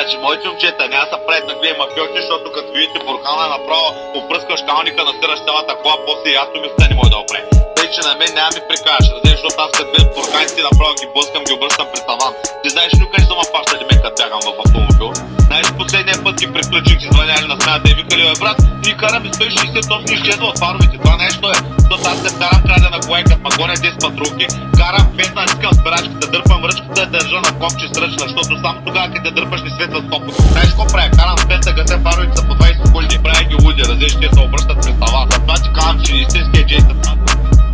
Значи, 0.00 0.18
моите 0.18 0.48
момчета, 0.48 0.88
няма 0.88 1.06
са 1.12 1.18
правят 1.26 1.44
на 1.48 1.54
гледа 1.58 1.76
мафиоти, 1.80 2.18
защото 2.20 2.46
като 2.54 2.68
видите 2.76 2.98
буркана 3.06 3.46
направо 3.54 3.88
опръскаш 4.20 4.60
калника 4.68 5.00
на 5.08 5.12
сираш 5.18 5.40
цялата 5.46 5.72
кола, 5.80 5.96
после 6.06 6.28
и 6.34 6.36
ато 6.42 6.56
мисля 6.62 6.82
не 6.90 6.94
може 6.98 7.10
да 7.14 7.18
опре. 7.24 7.40
Тъй, 7.76 7.88
че 7.94 8.00
на 8.08 8.12
мен 8.20 8.30
няма 8.38 8.50
ми 8.56 8.60
прикажеш, 8.68 9.06
разбираш, 9.14 9.38
защото 9.40 9.58
аз 9.64 9.70
като 9.76 9.90
видя 9.92 10.08
бурканите 10.16 10.62
направо 10.68 10.92
ги 11.00 11.06
блъскам, 11.14 11.42
ги 11.46 11.52
обръщам 11.58 11.86
пред 11.92 12.04
таван. 12.08 12.32
Ти 12.62 12.68
знаеш 12.74 12.92
ли 12.98 13.04
къде 13.10 13.24
са 13.28 13.34
ма 13.38 13.44
фащали 13.52 13.84
мен 13.88 13.98
като 14.02 14.16
бягам 14.20 14.42
в 14.46 14.50
автомобил? 14.64 15.10
Знаеш, 15.46 15.66
последния 15.80 16.16
път 16.24 16.34
ги 16.40 16.46
приключих, 16.54 16.98
си 17.02 17.08
звъняли 17.14 17.46
на 17.52 17.56
смята 17.62 17.86
и 17.92 17.94
викали, 18.00 18.22
бе 18.28 18.34
брат, 18.42 18.58
караме 19.10 19.30
160 19.30 19.88
топни 19.88 20.14
изчезва 20.14 20.46
от 20.46 20.58
фаровете, 20.58 20.98
това 21.04 21.16
нещо 21.16 21.50
е. 21.50 21.58
Защото 21.78 22.02
аз 22.10 22.18
се 22.22 22.38
карам 22.38 22.62
крадена 22.62 23.00
кола 23.06 23.20
и 23.20 23.24
като 23.24 23.40
ма 23.42 23.50
гоня 23.58 23.74
10 23.74 24.00
патрулки, 24.00 24.46
карам 24.78 25.06
петна, 25.16 25.42
искам 25.46 25.72
спирачката, 25.74 26.30
дърпам 26.30 26.64
ръчката, 26.64 27.06
държа 27.06 27.40
на 27.46 27.52
копче 27.60 27.86
с 27.88 27.96
ръчна, 28.02 28.24
защото 28.28 28.60
само 28.64 28.80
тогава, 28.86 29.14
като 29.14 29.30
дърпаш, 29.30 29.62
не 29.62 29.70
светва 29.70 30.00
стопът. 30.06 30.34
Знаеш 30.34 30.68
какво 30.68 30.86
правя? 30.86 31.10
Карам 31.18 31.38
с 31.38 31.46
петна, 31.48 31.72
гася 31.72 31.98
фаровете 32.04 32.36
са 32.36 32.42
по 32.48 32.54
20 32.54 32.86
секунди, 32.86 33.18
правя 33.24 33.44
ги 33.44 33.54
луди, 33.64 33.82
те 34.20 34.28
се 34.34 34.40
обръщат 34.40 34.76
през 34.82 34.94
това. 35.00 35.26
Затова 35.30 35.54
ти 35.54 35.68
казвам, 35.74 36.00
че 36.04 36.16
истинският 36.16 36.68
джейтът 36.68 37.00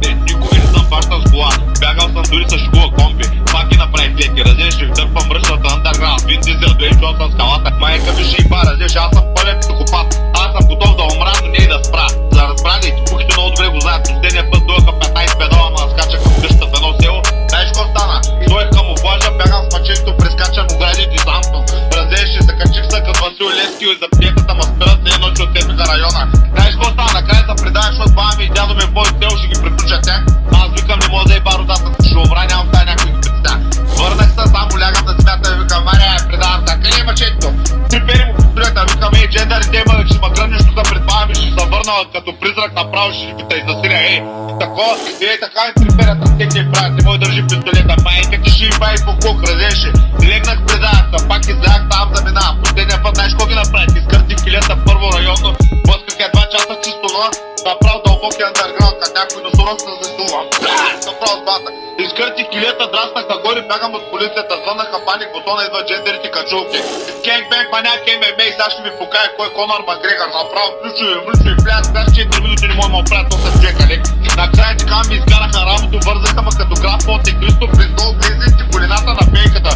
не, 0.02 0.14
никога 0.14 0.56
не 0.56 0.66
съм 0.74 0.84
фащал 0.90 1.20
с 1.26 1.30
кола. 1.30 1.50
Бягал 1.80 2.08
съм 2.14 2.24
дори 2.32 2.44
с 2.48 2.58
шкула 2.58 2.88
комби. 2.98 3.24
Пак 3.52 3.68
ги 3.68 3.76
направих 3.76 4.12
леки, 4.20 4.44
разеш, 4.44 4.74
ще 4.74 4.86
дърпам 4.86 5.30
ръчната 5.32 5.74
андерграунд. 5.74 6.22
Вин 6.22 6.40
дизел, 6.40 6.74
Дуейн 6.78 6.94
Джонсън 7.00 7.32
скалата. 7.32 7.70
Майка 7.80 8.12
ми 8.12 8.24
ще 8.24 8.42
и 8.42 8.48
ба, 8.48 8.60
разеш, 8.66 8.96
аз 8.96 9.10
съм 9.14 9.24
пълен 9.34 9.58
психопат. 9.60 10.25
Съм 10.66 10.74
готов 10.74 10.96
да 10.96 11.02
умра, 11.02 11.32
но 11.42 11.48
не 11.48 11.58
и 11.64 11.68
да 11.68 11.78
спра. 11.84 12.06
За 12.32 12.42
разбрали, 12.48 12.88
кухите 13.10 13.32
много 13.36 13.50
добре 13.50 13.68
го 13.68 13.80
знаят. 13.80 14.02
Последния 14.08 14.50
път 14.50 14.66
дойха 14.66 14.92
15 14.92 15.38
педала, 15.38 15.70
ма 15.70 15.78
скачах 15.92 16.20
в 16.20 16.42
къщата 16.42 16.66
в 16.66 16.74
едно 16.76 16.90
село. 17.00 17.22
Знаеш 17.48 17.66
какво 17.66 17.84
стана? 17.90 18.20
Дойх 18.48 18.70
камуфлажа, 18.70 19.30
бягам 19.38 19.62
с 19.70 19.72
мачето, 19.72 20.16
прескачам 20.16 20.66
огради 20.74 21.06
десантно. 21.12 21.64
Разеш, 21.96 22.28
се 22.34 22.42
закачих 22.48 22.84
се 22.90 22.98
като 23.04 23.20
Васил 23.22 23.48
Левски 23.58 23.84
и 23.84 23.96
за 24.02 24.08
пиетата 24.18 24.54
ма 24.54 24.62
спират 24.62 24.98
за 25.04 25.14
едно, 25.14 25.28
че 25.36 25.42
от 25.42 25.80
района. 25.90 26.22
Знаеш 26.54 26.72
какво 26.74 26.88
стана? 26.94 27.12
Накрая 27.18 27.42
се 27.48 27.62
предаваш, 27.62 27.90
защото 27.90 28.14
баба 28.18 28.32
ми 28.38 28.44
и 28.44 28.48
дядо 28.56 28.74
ми 28.74 28.84
в 28.88 28.92
бой 28.92 29.08
сел 29.20 29.35
върна 41.86 42.10
като 42.12 42.38
призрак 42.40 42.74
направо, 42.74 43.10
ги 43.10 43.44
те 43.50 43.64
засиля, 43.68 43.98
ей. 43.98 44.22
Тако, 44.60 44.82
ей, 45.20 45.40
така 45.40 45.60
ми 45.66 45.88
приперят 45.88 46.18
на 46.18 46.38
техния 46.38 46.64
брат, 46.64 46.92
не 46.92 47.04
мога 47.04 47.18
да 47.18 47.26
държи 47.26 47.42
пистолета, 47.42 47.96
майка 48.04 48.42
ти 48.42 48.50
ще 48.50 48.64
и 48.64 48.70
бай 48.80 48.94
по 49.06 49.28
кук, 49.28 49.48
разеше. 49.48 49.92
Направо 57.70 57.98
дълбоки 58.06 58.42
андерграунд, 58.48 58.96
като 59.02 59.14
някой 59.20 59.40
носорог 59.46 59.78
се 59.86 59.92
засува. 60.00 60.40
Направо 61.06 61.36
с 61.40 61.44
бата. 61.48 61.70
Изкъртих 62.04 62.46
килета, 62.52 62.84
драснах 62.92 63.24
нагоре, 63.32 63.60
бягам 63.70 63.92
от 63.98 64.04
полицията, 64.12 64.54
звъннаха 64.62 64.98
паник, 65.06 65.28
бутона 65.34 65.62
идва 65.66 65.80
джендерите 65.86 66.28
качулки. 66.36 66.78
Кенг 67.24 67.44
бенг, 67.50 67.66
маняк, 67.72 68.00
ММА, 68.20 68.46
сега 68.52 68.66
ще 68.72 68.80
ви 68.86 68.90
покая 69.00 69.28
кой 69.36 69.46
е 69.48 69.54
Конор 69.56 69.80
Макгрегор, 69.88 70.28
направо 70.40 70.70
ключови, 70.78 71.16
млючови, 71.24 71.54
пляс, 71.64 71.84
бях 71.94 72.06
4 72.06 72.42
минути 72.44 72.64
не 72.70 72.74
мога 72.78 72.90
да 72.94 72.98
оправят, 73.02 73.28
то 73.30 73.36
съм 73.44 73.54
джекали. 73.60 73.96
Накрая 74.42 74.72
така 74.80 74.98
ми 75.08 75.14
изкараха 75.20 75.60
работа, 75.70 75.96
вързаха 76.08 76.40
ме 76.46 76.52
като 76.60 76.74
граф 76.82 77.00
Монте 77.08 77.30
Кристо, 77.38 77.64
през 77.74 77.88
долу 77.98 78.12
влезе 78.18 78.46
колината 78.72 79.12
на 79.18 79.24
пейката. 79.32 79.72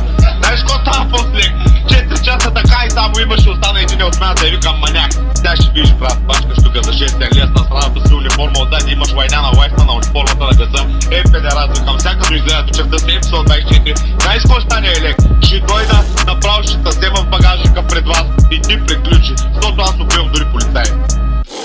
Имаш 9.00 9.12
война 9.12 9.42
на 9.42 9.58
лайфа 9.58 9.84
на 9.84 9.92
униформата 9.92 10.44
на 10.44 10.52
газа. 10.52 10.86
Е, 11.11 11.22
педерат, 11.22 11.78
викам, 11.78 11.98
всяка 11.98 12.28
до 12.28 12.34
изгледа 12.34 12.62
до 12.62 12.72
черта 12.72 12.98
7 12.98 13.40
от 13.40 13.48
24. 13.48 14.22
Знаеш 14.22 14.42
какво 14.42 14.61
стане, 14.61 14.88
Елек? 14.98 15.16
Ще 15.42 15.61
дойда, 15.61 16.05
направо 16.27 16.62
ще 16.62 16.83
те 16.83 16.88
взема 16.88 17.16
в 17.16 17.27
багажника 17.27 17.83
пред 17.86 18.06
вас 18.06 18.24
и 18.50 18.60
ти 18.60 18.84
приключи, 18.86 19.34
защото 19.55 19.83
аз 19.83 19.94
убивам 20.00 20.30
дори 20.33 20.44
полицай. 20.52 20.84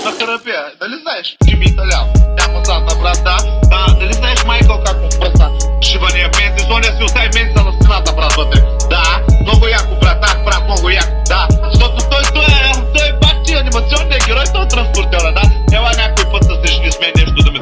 На 0.04 0.18
терапия, 0.18 0.60
дали 0.80 0.94
знаеш? 1.02 1.36
Ти 1.44 1.56
ми 1.56 1.64
италян. 1.64 2.06
Няма 2.38 2.64
задна 2.64 2.94
брат, 3.02 3.20
да. 3.24 3.36
А, 3.72 3.94
дали 3.94 4.12
знаеш 4.12 4.44
Майкъл 4.44 4.82
как 4.86 4.96
му 5.02 5.08
пръсна? 5.20 5.50
Шивания 5.82 6.30
мен, 6.38 6.58
зония 6.68 6.96
си 6.96 7.04
остави 7.04 7.28
мен 7.34 7.52
на 7.64 7.72
стената, 7.72 8.12
брат, 8.12 8.25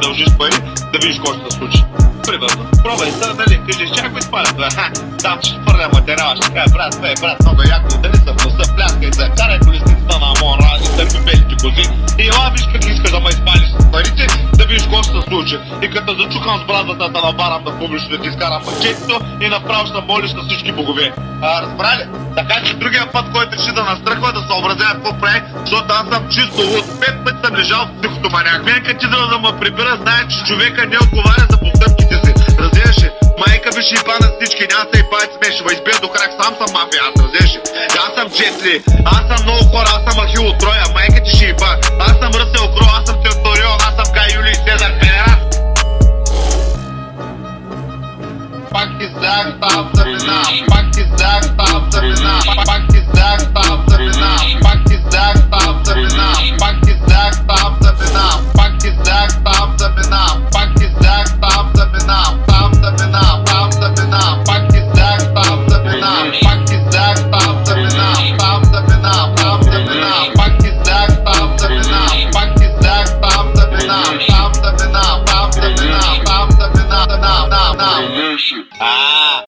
дължиш 0.05 0.31
пари, 0.39 0.59
да 0.93 0.99
видиш 1.03 1.17
какво 1.17 1.33
ще 1.35 1.51
се 1.51 1.59
случи. 1.59 1.85
Примерно, 2.27 2.63
пробвай 2.85 3.11
се, 3.11 3.27
нали, 3.41 3.61
кажеш, 3.67 3.91
чакай 3.91 4.23
спалят, 4.23 4.57
бе, 4.57 4.69
ха, 4.77 4.87
там 5.23 5.39
ще 5.43 5.59
хвърля 5.61 5.89
материала, 5.93 6.37
ще 6.37 6.49
кажа, 6.55 6.75
брат, 6.75 7.01
бе, 7.01 7.15
брат, 7.21 7.41
много 7.41 7.63
яко, 7.77 7.89
дали 8.03 8.17
са 8.17 8.33
в 8.35 8.45
носа, 8.45 8.75
пляскай 8.77 9.13
се, 9.13 9.31
карай 9.39 9.59
колесницата 9.59 10.19
на 10.21 10.27
Амон 10.33 10.59
и 10.85 10.97
търпи 10.97 11.19
белите 11.27 11.55
кози, 11.63 11.85
и 12.19 12.29
ела 12.29 12.51
виж 12.53 12.65
как 12.73 12.85
искаш 12.85 13.11
да 13.11 13.21
ме 13.21 13.29
изпалиш 13.29 13.69
с 13.79 13.91
парите, 13.93 14.27
да 14.59 14.65
видиш 14.65 14.83
какво 14.83 15.03
ще 15.03 15.13
се 15.13 15.23
случи. 15.29 15.57
И 15.83 15.91
като 15.91 16.15
зачукам 16.15 16.61
с 16.61 16.65
бразата 16.67 17.09
да 17.09 17.21
набарам 17.21 17.65
да 17.65 17.79
публично 17.79 18.09
да 18.11 18.19
ти 18.23 18.29
изкарам 18.29 18.63
мъчетето 18.67 19.21
и 19.41 19.49
направо 19.49 19.87
ще 19.87 20.01
молиш 20.09 20.33
на 20.33 20.43
всички 20.43 20.73
богове. 20.73 21.13
А, 21.43 21.63
разбрали? 21.63 22.05
Така 22.37 22.63
че 22.65 22.75
другия 22.75 23.13
път, 23.13 23.25
който 23.33 23.57
реши 23.57 23.73
да 23.73 23.85
настръхва, 23.85 24.33
да 24.33 24.41
съобразява 24.51 24.95
какво 24.95 25.13
прави, 25.21 25.43
защото 25.61 25.87
аз 25.89 26.15
съм 26.15 26.29
чисто 26.31 26.61
луд. 26.61 27.01
Пет 27.01 27.25
пъти 27.25 27.39
съм 27.45 27.57
лежал 27.57 27.87
в 27.87 28.01
като 28.25 28.37
маняк. 28.37 28.65
Бях 28.65 28.97
отидал 28.97 29.29
да 29.29 29.39
ме 29.39 29.61
прибира, 29.61 29.99
знаех, 30.03 30.27
че 30.29 30.45
човека 30.45 30.87
не 30.87 30.99
отговаря 30.99 31.47
за 31.51 31.57
постъпките 31.59 32.15
си. 32.25 32.33
Разбираш 32.59 32.99
ли? 33.03 33.11
Майка 33.39 33.71
ми 33.77 33.83
ще 33.83 34.05
пана 34.05 34.27
всички, 34.37 34.63
няма 34.71 34.85
се 34.91 35.01
и 35.01 35.05
паят 35.11 35.31
смеш, 35.37 35.55
ма 35.65 35.71
избия 35.73 35.97
до 36.03 36.09
крак, 36.15 36.31
сам 36.41 36.53
съм 36.61 36.69
мафия, 36.77 37.03
аз 37.09 37.23
разбираш 37.23 37.53
ли? 37.55 37.61
Аз 38.05 38.11
съм 38.17 38.27
Джетли, 38.35 38.75
аз 39.05 39.23
съм 39.31 39.39
много 39.47 39.63
хора, 39.73 39.89
аз 39.97 40.03
съм 40.07 40.25
Ахил 40.25 40.47
от 40.49 40.59
Троя, 40.59 40.85
майка 40.95 41.23
ти 41.25 41.31
ще 41.37 41.45
и 41.45 41.53
ба. 41.53 41.71
Аз 42.09 42.15
съм 42.23 42.31
Ръсел 42.41 42.67
Кро, 42.75 42.87
аз 42.99 43.05
съм 43.09 43.17
Тевторион, 43.25 43.79
аз 43.89 43.95
съм 43.99 44.09
Гай 44.15 44.29
и 44.53 44.55
Седар, 44.65 44.93
педерас. 45.01 45.43
Пак 48.73 48.89
ти 48.99 49.07
сях, 49.21 49.47
там 49.63 49.91
съм 49.97 50.09
пак 50.71 50.85
ти 50.95 51.03
сях, 51.17 51.43
там 51.59 51.93
съм 51.93 52.05